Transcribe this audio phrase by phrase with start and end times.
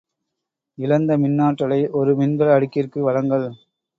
[0.77, 3.47] இழந்த மின்னாற்றலை ஒரு மின்கல அடுக்கிற்கு வழங்கல்.